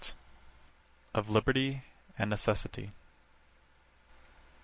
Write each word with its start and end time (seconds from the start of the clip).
OF 1.13 1.29
LIBERTY 1.29 1.83
AND 2.17 2.31
NECESSITY. 2.31 2.91